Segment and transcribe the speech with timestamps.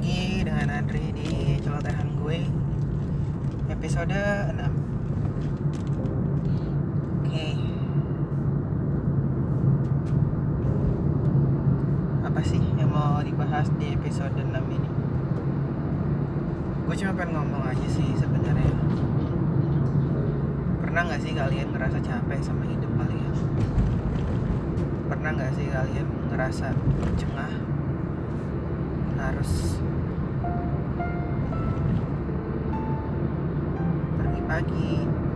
[0.00, 2.40] lagi dengan Andri di celotehan gue
[3.68, 4.64] Episode 6
[7.20, 7.48] Oke
[12.24, 14.88] Apa sih yang mau dibahas di episode 6 ini?
[16.88, 18.72] Gue cuma pengen ngomong aja sih sebenarnya
[20.80, 23.36] Pernah gak sih kalian ngerasa capek sama hidup kalian?
[25.12, 26.72] Pernah gak sih kalian ngerasa
[27.04, 27.52] tercengah
[29.20, 29.79] harus
[34.60, 35.29] pergi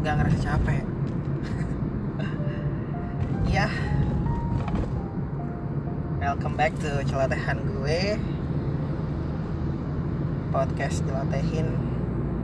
[0.00, 0.84] nggak ngerasa capek.
[3.50, 3.66] Ya.
[6.22, 8.16] Welcome back to celotehan gue.
[10.54, 11.74] Podcast celotehin.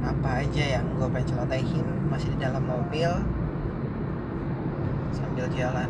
[0.04, 1.86] Apa aja yang gue pengen celotehin?
[2.12, 3.08] Masih di dalam mobil.
[5.14, 5.88] Sambil jalan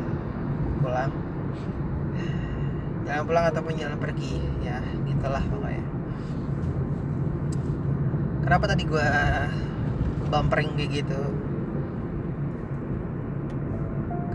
[0.84, 1.10] pulang.
[3.08, 4.38] Jalan pulang ataupun jalan pergi.
[4.62, 5.82] Ya gitulah pokoknya.
[8.44, 9.08] Kenapa tadi gue
[10.28, 11.20] bumpering kayak gitu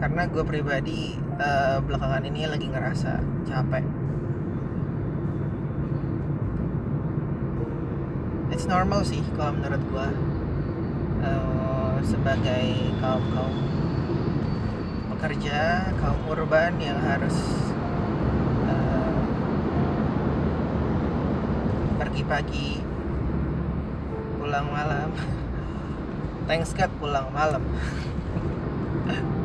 [0.02, 3.85] karena gue pribadi uh, belakangan ini lagi ngerasa capek.
[8.49, 10.09] It's normal sih kalau menurut gua
[11.22, 13.57] uh, sebagai kaum kaum
[15.16, 17.38] pekerja kaum urban yang harus
[18.66, 19.22] uh,
[22.01, 22.69] pergi pagi
[24.41, 25.13] pulang malam.
[26.50, 27.62] Thanks God pulang malam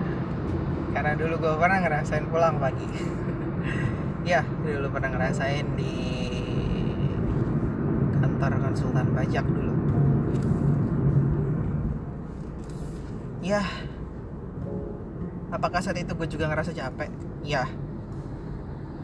[0.96, 2.88] karena dulu gue pernah ngerasain pulang pagi.
[4.26, 5.94] Ya dulu pernah ngerasain di
[8.18, 9.70] kantor konsultan pajak dulu.
[13.38, 13.62] Ya.
[15.54, 17.06] Apakah saat itu gue juga ngerasa capek?
[17.46, 17.70] Ya.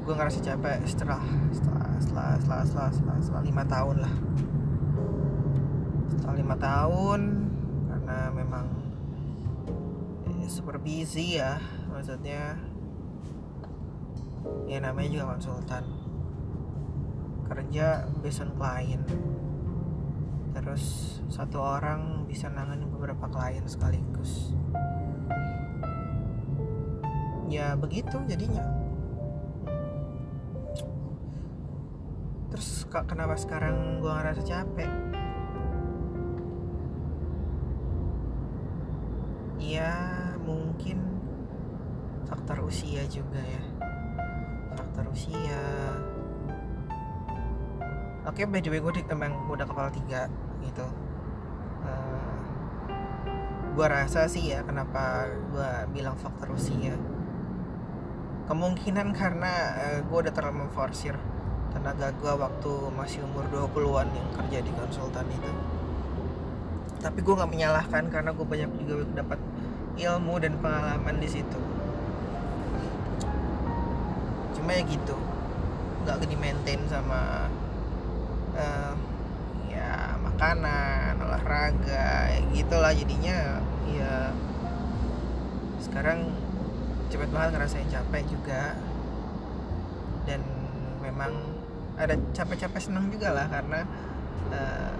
[0.02, 1.22] Gue ngerasa capek setelah
[1.54, 4.14] setelah setelah setelah setelah setelah, setelah lima tahun lah.
[6.10, 7.20] Setelah lima tahun
[7.86, 8.66] karena memang
[10.34, 11.62] eh, super busy ya
[12.02, 12.58] maksudnya
[14.66, 15.86] ya namanya juga konsultan.
[17.46, 19.06] Kerja based on klien
[20.50, 20.82] terus
[21.30, 24.50] satu orang bisa nangani beberapa klien sekaligus.
[27.46, 28.66] Ya begitu jadinya.
[32.50, 34.90] Terus kenapa sekarang gua ngerasa capek?
[39.62, 39.94] Ya
[40.42, 41.12] mungkin
[42.32, 43.62] faktor usia juga ya
[44.72, 45.60] faktor usia
[48.22, 50.30] Oke, by the way gue emang udah kepala tiga
[50.62, 50.86] gitu.
[51.82, 52.38] Uh,
[53.74, 56.94] gue rasa sih ya kenapa gue bilang faktor usia.
[58.46, 61.18] Kemungkinan karena uh, gue udah terlalu memforsir
[61.74, 65.52] tenaga gue waktu masih umur 20-an yang kerja di konsultan itu.
[67.02, 69.42] Tapi gue nggak menyalahkan karena gue banyak juga dapat
[69.98, 71.71] ilmu dan pengalaman di situ.
[74.62, 75.18] Cuma ya gitu,
[76.06, 77.50] nggak di maintain sama
[78.54, 78.94] uh,
[79.66, 83.58] ya makanan olahraga ya gitulah jadinya.
[83.90, 84.30] Ya
[85.82, 86.30] sekarang
[87.10, 88.78] cepet banget ngerasain capek juga.
[90.30, 90.46] Dan
[91.02, 91.34] memang
[91.98, 93.82] ada capek-capek senang juga lah karena
[94.54, 94.94] uh,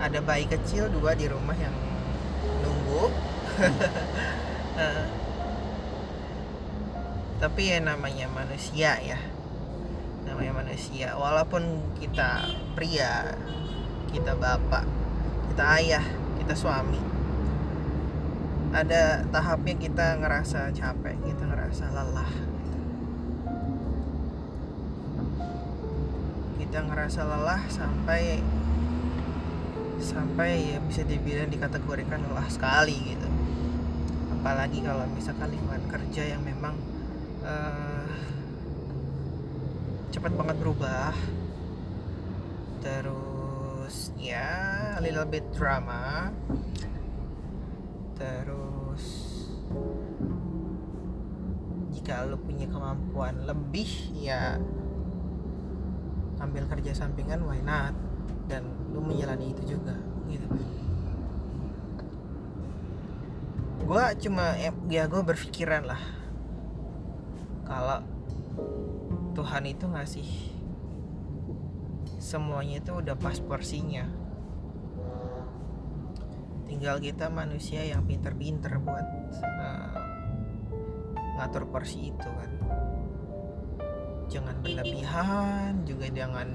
[0.00, 1.76] ada bayi kecil dua di rumah yang
[2.64, 3.12] nunggu.
[3.60, 5.04] Uh,
[7.36, 9.20] tapi ya namanya manusia ya.
[10.24, 11.12] Namanya manusia.
[11.14, 13.36] Walaupun kita pria
[14.12, 14.88] kita bapak
[15.52, 16.04] kita ayah
[16.40, 17.00] kita suami
[18.76, 22.32] ada tahapnya kita ngerasa capek kita ngerasa lelah.
[26.60, 28.40] Kita ngerasa lelah sampai
[29.96, 33.28] sampai ya bisa dibilang dikategorikan lelah sekali gitu.
[34.40, 36.76] Apalagi kalau misalkan lingkungan kerja yang memang
[37.46, 38.06] uh,
[40.10, 41.14] cepat banget berubah.
[42.82, 44.50] Terus ya
[44.98, 46.34] a little bit drama.
[48.18, 49.04] Terus
[51.94, 54.58] jika lo punya kemampuan lebih ya
[56.38, 57.94] ambil kerja sampingan why not?
[58.46, 59.98] Dan lu menjalani itu juga
[60.30, 60.46] gitu.
[63.86, 64.54] Gue cuma
[64.90, 66.25] ya gue berpikiran lah
[67.66, 67.98] kalau
[69.34, 70.28] Tuhan itu ngasih
[72.16, 74.06] semuanya itu udah pas porsinya.
[76.66, 79.06] Tinggal kita manusia yang pinter-pinter buat
[79.44, 80.02] uh,
[81.36, 82.50] ngatur porsi itu kan.
[84.26, 86.48] Jangan berlebihan juga jangan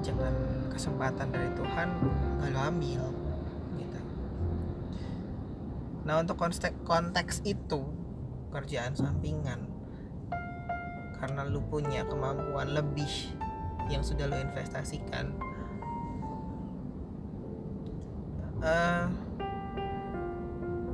[0.00, 0.34] jangan
[0.72, 1.88] kesempatan dari Tuhan
[2.44, 3.02] lo ambil
[3.76, 4.00] gitu.
[6.06, 7.82] Nah untuk konteks konteks itu
[8.54, 9.63] kerjaan sampingan
[11.24, 13.08] karena lu punya kemampuan lebih
[13.88, 15.32] yang sudah lo investasikan.
[18.60, 19.08] Uh,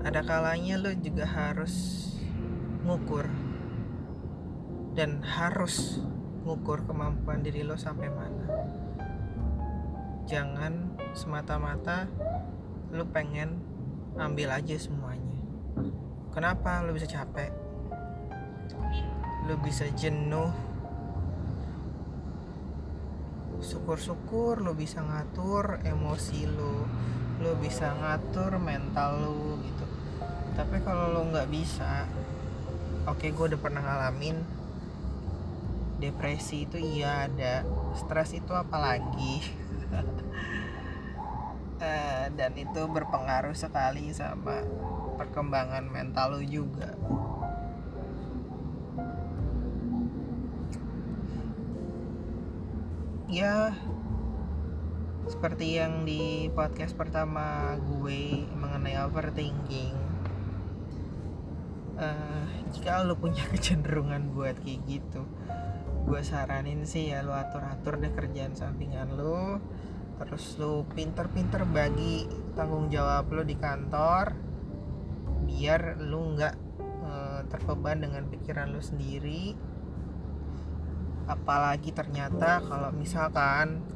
[0.06, 2.06] ada kalanya lo juga harus
[2.86, 3.26] ngukur
[4.94, 5.98] dan harus
[6.46, 8.46] ngukur kemampuan diri lo sampai mana.
[10.30, 12.06] Jangan semata-mata
[12.94, 13.58] lo pengen
[14.14, 15.42] ambil aja semuanya.
[16.30, 17.50] Kenapa lo bisa capek
[19.50, 20.54] lo bisa jenuh.
[23.58, 26.86] Syukur-syukur lo bisa ngatur emosi lo.
[27.42, 29.86] Lo bisa ngatur mental lo gitu.
[30.54, 32.06] Tapi kalau lo nggak bisa
[33.10, 34.38] oke okay, gue udah pernah ngalamin.
[35.98, 37.66] Depresi itu iya ada.
[37.98, 39.42] Stres itu apalagi
[41.82, 44.62] uh, dan itu berpengaruh sekali sama
[45.18, 46.94] perkembangan mental lo juga
[53.30, 53.70] ya
[55.30, 59.94] seperti yang di podcast pertama gue mengenai overthinking
[61.94, 65.22] uh, jika lo punya kecenderungan buat kayak gitu
[66.10, 69.62] gue saranin sih ya lo atur-atur deh kerjaan sampingan lo
[70.18, 72.26] terus lo pinter-pinter bagi
[72.58, 74.34] tanggung jawab lo di kantor
[75.46, 79.69] biar lo nggak uh, terbeban dengan pikiran lo sendiri
[81.30, 83.86] apalagi ternyata kalau misalkan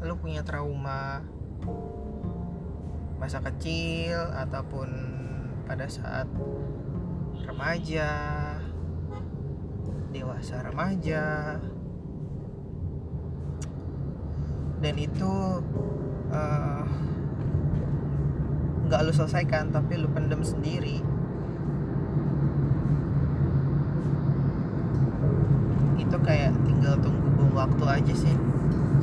[0.00, 1.20] lu punya trauma
[3.20, 4.88] masa kecil ataupun
[5.68, 6.26] pada saat
[7.44, 8.10] remaja
[10.10, 11.60] dewasa remaja
[14.82, 15.32] dan itu
[16.34, 16.84] eh,
[18.90, 21.00] nggak uh, lu selesaikan tapi lu pendem sendiri
[26.12, 28.34] itu kayak tinggal tunggu bom waktu aja sih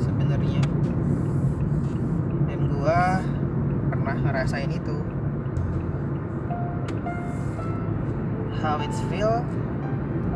[0.02, 0.62] sebenarnya.
[2.50, 3.22] Dan gua
[3.88, 4.96] pernah ngerasain itu.
[8.60, 9.40] How it's feel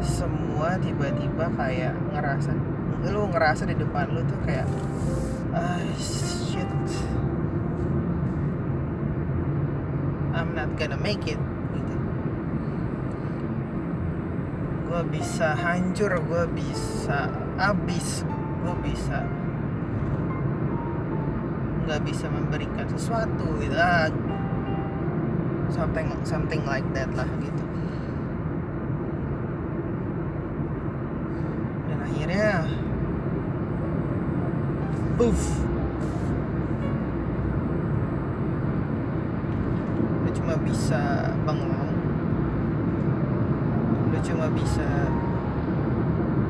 [0.00, 2.56] semua tiba-tiba kayak ngerasa
[3.04, 4.64] lu ngerasa di depan lu tuh kayak
[5.52, 6.66] ah shit.
[10.34, 11.38] I'm not gonna make it
[14.94, 17.26] gue bisa hancur gue bisa
[17.58, 18.22] habis
[18.62, 19.26] gue bisa
[21.82, 23.74] nggak bisa memberikan sesuatu gitu.
[23.74, 24.06] Ah,
[25.74, 27.64] something something like that lah gitu.
[31.90, 32.62] Dan akhirnya
[35.18, 35.42] puff
[40.34, 41.73] cuma bisa bengong
[44.34, 44.82] cuma bisa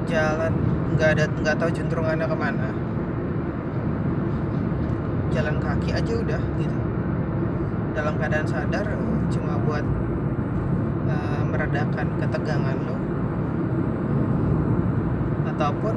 [0.09, 0.57] jalan
[0.97, 2.69] nggak ada nggak tahu cenderungannya ke mana.
[5.29, 6.79] Jalan kaki aja udah gitu.
[7.93, 8.89] Dalam keadaan sadar
[9.29, 9.85] cuma buat
[11.13, 12.97] uh, meredakan ketegangan lo.
[15.53, 15.95] Ataupun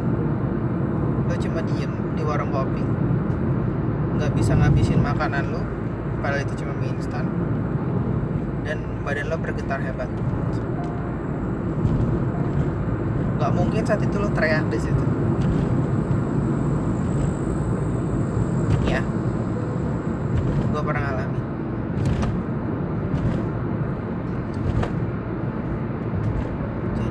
[1.24, 2.84] lo cuma diem di warung kopi.
[4.20, 5.64] Nggak bisa ngabisin makanan lo
[6.20, 7.32] padahal itu cuma mie instan.
[8.68, 10.12] Dan badan lo bergetar hebat
[13.38, 15.04] nggak mungkin saat itu lo teriak di situ.
[18.90, 19.02] Ya
[20.74, 21.44] gue pernah ngalamin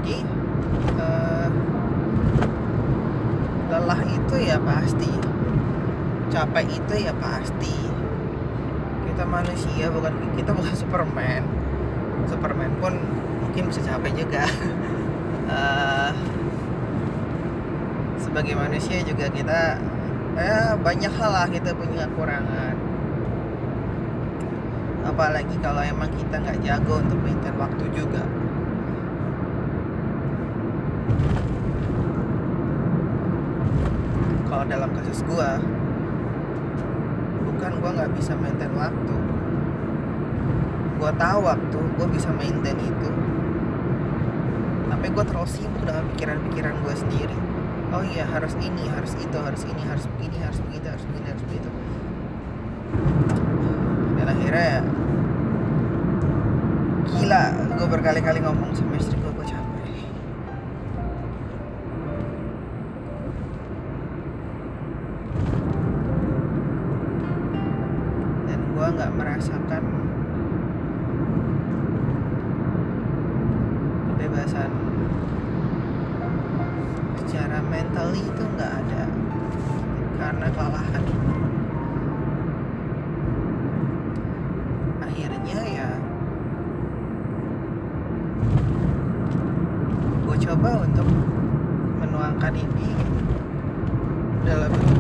[0.07, 0.23] jadi
[1.03, 1.49] uh,
[3.71, 5.11] lelah itu ya pasti.
[6.31, 7.75] Capek itu ya pasti.
[9.07, 11.43] Kita manusia bukan kita bukan Superman.
[12.31, 12.95] Superman pun
[13.57, 14.45] mungkin bisa capek juga.
[15.49, 16.13] Uh,
[18.29, 19.81] sebagai manusia juga kita
[20.37, 22.77] ya banyak hal lah kita punya kekurangan.
[25.09, 28.29] Apalagi kalau emang kita nggak jago untuk maintain waktu juga.
[34.53, 35.57] Kalau dalam kasus gua
[37.41, 39.17] bukan gua nggak bisa maintain waktu.
[41.01, 43.09] Gua tahu waktu gua bisa maintain itu
[44.87, 47.37] tapi gua terlalu sibuk dengan pikiran-pikiran gua sendiri.
[47.95, 51.45] Oh iya harus ini harus itu harus ini harus begini harus begitu harus begini harus
[51.47, 51.69] begitu.
[54.17, 54.81] Dan akhirnya ya
[57.07, 57.43] gila
[57.79, 59.66] gue berkali-kali ngomong sama istri gue gue capek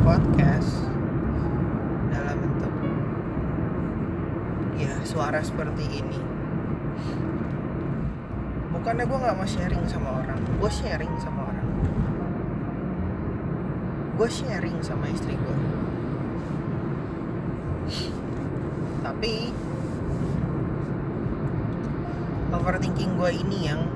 [0.06, 0.86] podcast
[2.14, 2.74] dalam bentuk
[4.78, 6.20] ya suara seperti ini.
[8.70, 11.68] Bukannya gue nggak mau sharing sama orang gue sharing sama orang.
[14.14, 15.58] Gue sharing sama istri gue
[19.06, 19.54] tapi
[22.50, 23.86] overthinking gue ini yang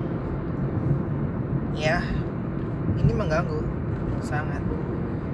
[1.75, 1.99] ya
[2.95, 3.59] ini mengganggu
[4.23, 4.63] sangat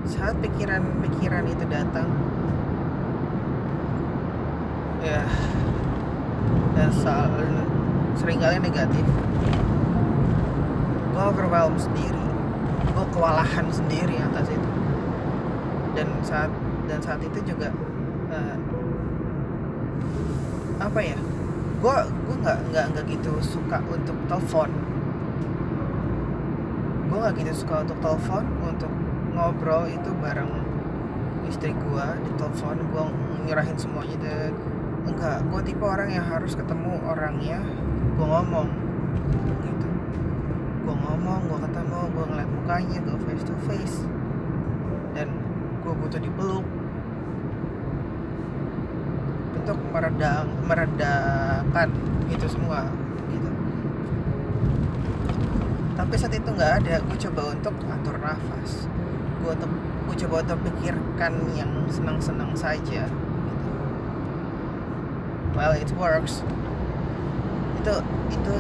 [0.07, 2.09] saat pikiran-pikiran itu datang.
[5.03, 5.23] Ya.
[6.79, 7.67] Dan selalu
[8.15, 9.07] sering kali negatif.
[11.11, 12.27] Gue overwhelm sendiri.
[12.95, 14.71] Gue kewalahan sendiri atas itu.
[15.99, 16.51] Dan saat
[16.87, 17.75] dan saat itu juga
[18.31, 18.57] eh,
[20.79, 21.19] apa ya?
[21.83, 24.71] Gue gue nggak nggak nggak gitu suka untuk telepon.
[27.07, 28.45] Gue nggak gitu suka untuk telepon
[29.37, 30.49] ngobrol itu bareng
[31.45, 33.05] istri gue di telepon gue
[33.45, 34.50] nyerahin semuanya deh.
[35.07, 37.61] Enggak gue tipe orang yang harus ketemu orangnya
[38.16, 38.69] gue ngomong
[39.61, 39.88] gitu.
[40.88, 43.97] Gue ngomong gue ketemu gue ngeliat mukanya gue face to face.
[45.12, 45.28] Dan
[45.85, 46.64] gue butuh dipeluk.
[49.61, 51.88] Untuk meredam meredakan
[52.33, 52.88] itu semua
[53.28, 53.50] gitu.
[55.93, 58.96] Tapi saat itu nggak ada gue coba untuk atur nafas
[59.47, 59.71] gue untuk
[60.11, 63.71] gue coba untuk pikirkan yang senang-senang saja gitu.
[65.55, 66.43] well it works
[67.79, 67.95] itu
[68.35, 68.55] itu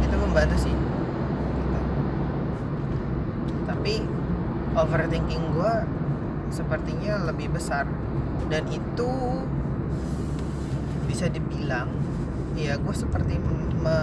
[0.00, 1.78] itu membantu sih gitu.
[3.68, 4.08] tapi
[4.72, 5.74] overthinking gue
[6.56, 7.84] sepertinya lebih besar
[8.48, 9.12] dan itu
[11.04, 11.92] bisa dibilang
[12.56, 13.36] ya gue seperti
[13.84, 13.98] me,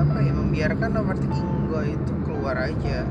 [0.00, 3.04] apa ya membiarkan overthinking gue itu keluar aja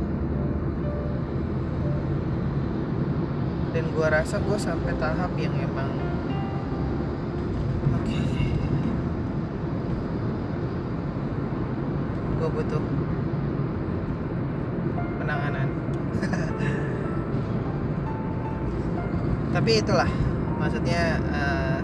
[3.73, 5.89] dan gue rasa gue sampai tahap yang emang
[7.89, 8.21] oke.
[12.37, 12.77] Gue butuh
[15.17, 15.73] penanganan.
[19.57, 20.09] Tapi itulah
[20.61, 21.81] maksudnya eh,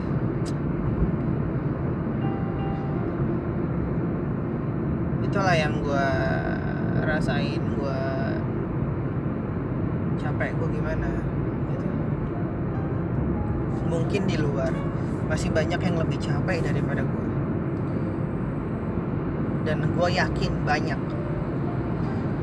[5.25, 6.09] itulah yang gue
[7.01, 8.01] rasain gue
[10.21, 11.28] capek gue gimana
[13.89, 14.69] mungkin di luar
[15.25, 17.29] masih banyak yang lebih capek daripada gue
[19.69, 20.97] dan gue yakin banyak.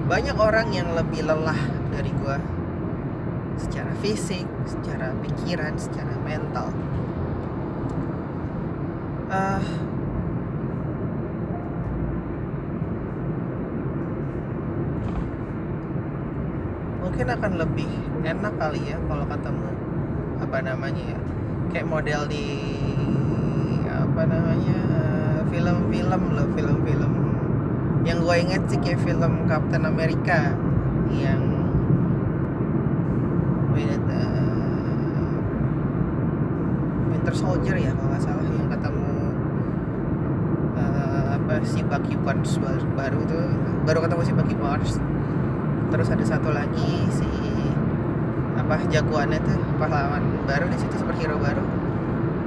[0.07, 1.59] Banyak orang yang lebih lelah
[1.91, 2.39] dari gue
[3.59, 6.71] secara fisik secara pikiran secara mental.
[9.27, 9.65] Ah,
[17.03, 17.91] mungkin akan lebih
[18.23, 19.86] enak kali ya kalau ketemu
[20.57, 21.21] apa namanya ya
[21.69, 22.49] kayak model di
[23.93, 24.81] apa namanya
[25.53, 27.13] film-film loh film-film.
[28.09, 30.57] Yang gue inget sih kayak film Captain America
[31.13, 31.45] yang
[34.09, 35.29] uh,
[37.13, 39.13] Winter Soldier ya kalau nggak salah yang ketemu
[40.73, 43.45] uh, apa si Bucky Barnes baru, baru tuh
[43.85, 44.97] baru ketemu si Bucky Barnes.
[45.93, 47.46] Terus ada satu lagi si
[48.67, 51.63] apa jagoannya tuh pahlawan baru di situ superhero baru.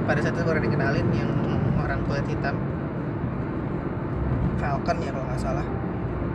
[0.04, 1.32] Pada saat itu baru dikenalin yang
[1.80, 2.60] orang kulit hitam.
[4.60, 5.64] Falcon ya kalau nggak salah.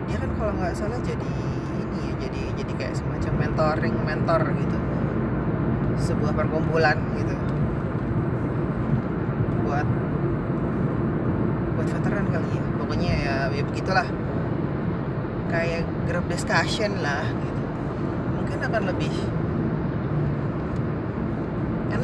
[0.10, 1.30] Dia kan kalau nggak salah jadi
[1.77, 4.77] ini ya jadi jadi kayak semacam mentoring mentor gitu.
[6.01, 7.38] Sebuah perkumpulan gitu.
[9.70, 9.86] Buat
[11.77, 12.63] buat veteran kali ya.
[12.82, 14.10] Pokoknya ya, ya begitulah.
[15.54, 17.62] Kayak group discussion lah gitu.
[18.42, 19.45] Mungkin akan lebih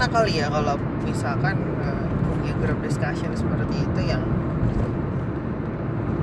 [0.02, 2.06] enak kali ya kalau misalkan uh,
[2.42, 4.26] ya group discussion seperti itu yang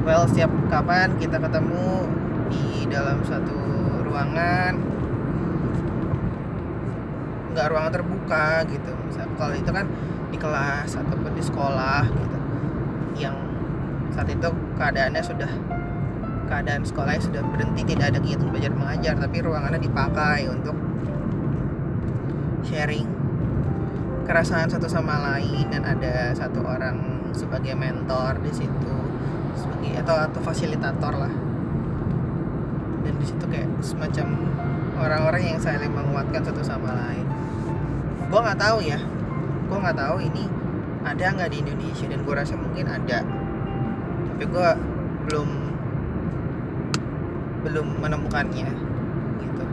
[0.03, 2.11] well setiap kapan kita ketemu
[2.51, 3.55] di dalam satu
[4.03, 4.83] ruangan
[7.55, 8.91] nggak ruangan terbuka gitu.
[9.07, 9.87] Misal kalau itu kan
[10.35, 12.39] di kelas ataupun di sekolah gitu.
[13.15, 13.39] Yang
[14.11, 15.51] saat itu keadaannya sudah
[16.51, 20.75] keadaan sekolahnya sudah berhenti tidak ada kegiatan belajar mengajar tapi ruangannya dipakai untuk
[22.67, 23.08] sharing
[24.29, 28.97] keresahan satu sama lain dan ada satu orang sebagai mentor di situ
[29.57, 31.33] sebagai atau atau fasilitator lah.
[33.09, 34.37] Dan di situ kayak semacam
[35.01, 37.25] orang-orang yang saling menguatkan satu sama lain.
[38.29, 39.01] Gue nggak tahu ya.
[39.65, 40.45] Gue nggak tahu ini
[41.09, 43.25] ada nggak di Indonesia dan gue rasa mungkin ada.
[44.37, 44.69] Tapi gue
[45.25, 45.49] belum
[47.59, 48.71] belum menemukannya
[49.43, 49.65] gitu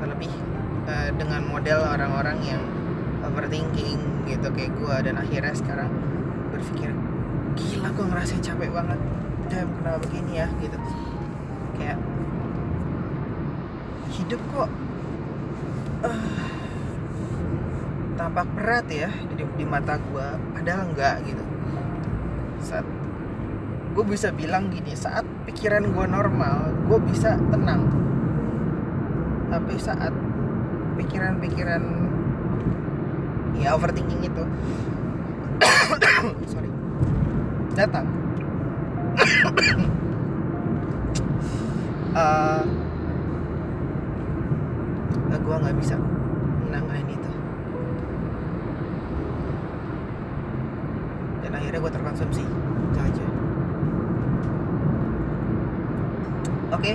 [0.00, 0.32] terlebih
[0.88, 2.62] uh, dengan model orang-orang yang
[3.24, 5.90] overthinking gitu kayak gue dan akhirnya sekarang
[6.50, 6.90] berpikir
[7.58, 9.00] gila gue ngerasain capek banget.
[9.50, 10.48] Damn kenapa begini ya?
[10.62, 10.78] Gitu.
[11.78, 11.98] Kayak
[14.10, 14.70] hidup kok
[16.04, 16.22] uh,
[18.18, 21.44] tampak berat ya di, di mata gue padahal enggak gitu.
[22.62, 22.86] Saat
[23.90, 27.90] gue bisa bilang gini saat pikiran gue normal gue bisa tenang.
[29.50, 30.14] Tapi saat
[31.00, 31.82] pikiran-pikiran
[33.56, 34.44] ya overthinking itu.
[36.52, 36.70] Sorry.
[37.72, 38.06] Datang.
[42.10, 42.66] Uh,
[45.30, 45.94] gue nggak bisa
[46.66, 47.30] menangani itu.
[51.46, 52.42] Dan akhirnya gue terkonsumsi.
[52.90, 53.26] Itu aja.
[56.74, 56.94] Oke.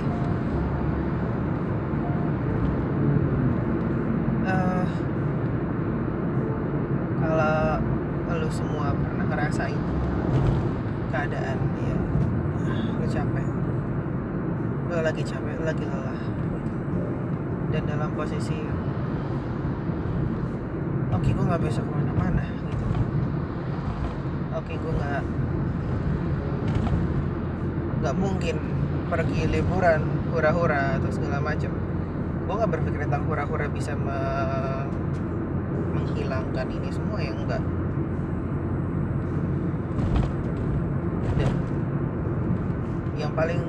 [4.48, 4.86] uh,
[8.24, 8.96] kalau lu semua
[9.56, 9.80] ngerasain
[11.08, 11.96] keadaan ya
[13.00, 13.46] lu capek.
[14.92, 16.20] Lu lagi capek lagi lelah.
[17.72, 18.60] Dan dalam posisi
[21.08, 22.84] oke okay, gue nggak bisa ke mana-mana gitu.
[22.84, 23.00] Oke
[24.60, 25.22] okay, gue nggak
[28.04, 28.56] nggak mungkin
[29.08, 30.04] pergi liburan
[30.36, 31.72] hura-hura atau segala macam.
[32.44, 34.20] Gue nggak berpikir tentang hura-hura bisa me
[35.96, 37.64] menghilangkan ini semua yang enggak
[41.36, 41.52] dan
[43.16, 43.60] yang paling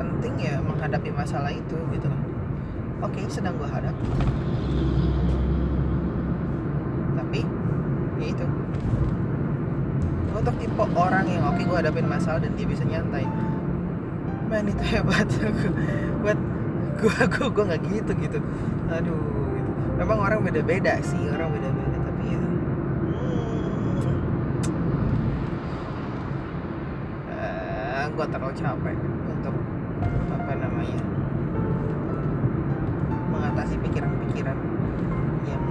[0.00, 2.22] penting ya menghadapi masalah itu gitu loh
[3.04, 4.08] oke okay, sedang gue hadapi
[7.30, 7.46] tapi
[8.18, 8.46] ya itu.
[10.34, 13.22] Untuk tipe orang yang oke okay, gue hadapin masalah dan dia bisa nyantai.
[14.50, 15.30] Man itu hebat.
[16.26, 16.38] Buat
[16.98, 18.38] gue gue gue nggak gitu gitu.
[18.90, 19.14] Aduh
[19.54, 19.70] gitu.
[20.02, 22.50] memang orang beda beda sih orang beda beda tapi ya hmm,
[27.30, 28.96] uh, gue terlalu capek
[29.32, 29.56] untuk
[30.28, 31.00] apa namanya
[33.32, 34.60] mengatasi pikiran-pikiran
[35.48, 35.64] yang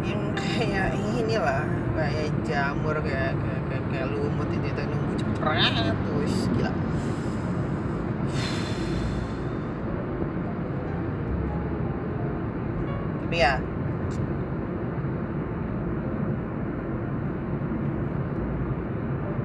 [0.00, 5.36] yang kayak inilah kayak jamur kayak kayak, kayak, kayak lumut itu itu nunggu cepet
[6.56, 6.72] gila.
[13.28, 13.60] Tapi ya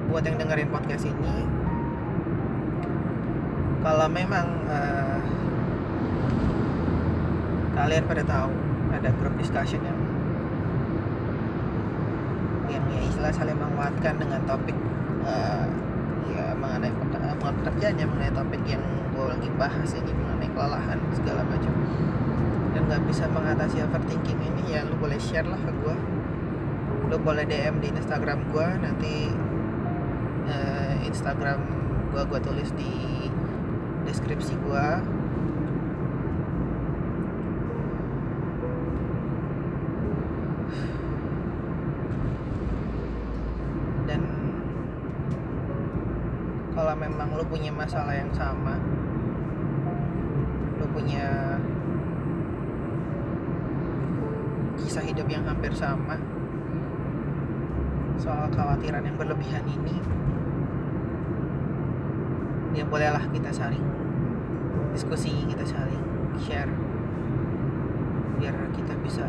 [0.09, 1.35] buat yang dengerin podcast ini
[3.81, 5.17] kalau memang uh,
[7.73, 8.53] kalian pada tahu
[8.93, 9.99] ada grup discussion yang
[12.69, 14.77] yang ya istilah saling menguatkan dengan topik
[15.25, 15.65] uh,
[16.29, 16.93] ya mengenai
[17.41, 21.73] pekerjaan ya mengenai topik yang gue lagi bahas ini mengenai kelelahan segala macam.
[22.69, 25.95] Dan nggak bisa mengatasi overthinking ini ya lu boleh share lah ke gue
[27.09, 29.33] lu boleh DM di Instagram gue nanti
[30.49, 31.61] uh, Instagram
[32.09, 32.93] gue gue tulis di
[34.09, 34.87] deskripsi gue
[44.09, 44.21] dan
[46.73, 48.81] kalau memang lo punya masalah yang sama
[50.81, 51.61] lo punya
[54.81, 56.17] kisah hidup yang hampir sama
[58.17, 60.01] soal kekhawatiran yang berlebihan ini
[62.79, 63.83] ya bolehlah kita saling
[64.95, 65.99] diskusi kita saling
[66.39, 66.71] share.
[68.39, 69.27] Biar kita bisa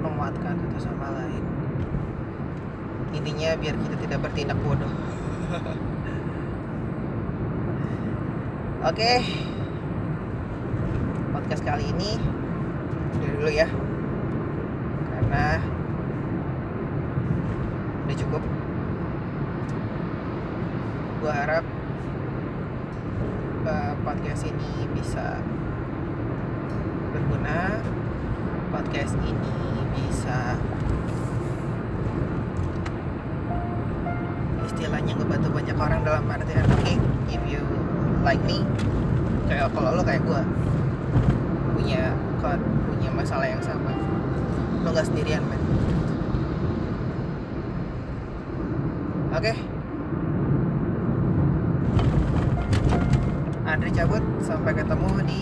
[0.00, 1.44] menguatkan satu sama lain.
[3.12, 4.88] Intinya biar kita tidak bertindak bodoh.
[8.88, 9.12] Oke.
[11.36, 12.16] Podcast kali ini
[13.20, 13.68] udah dulu ya.
[15.12, 15.60] Karena
[18.08, 18.42] udah cukup.
[21.20, 21.75] Gue harap
[24.26, 25.38] podcast ini bisa
[27.14, 27.78] berguna
[28.74, 29.54] podcast ini
[29.94, 30.58] bisa
[34.66, 36.98] istilahnya ngebantu banyak orang dalam artian oke okay,
[37.30, 37.62] if you
[38.26, 38.66] like me
[39.46, 40.42] kayak kalau lo kayak gue
[41.78, 42.10] punya
[42.90, 43.94] punya masalah yang sama
[44.82, 45.62] lo nggak sendirian men
[49.30, 49.54] oke okay.
[53.66, 54.22] Andri cabut
[54.66, 55.40] sampai ketemu di